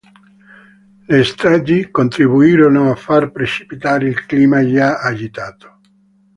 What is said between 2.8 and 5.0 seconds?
a far precipitare il clima già